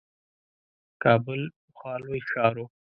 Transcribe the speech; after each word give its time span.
کابل 1.03 1.41
پخوا 1.65 1.93
لوی 2.03 2.21
ښار 2.29 2.55
وو. 2.59 2.65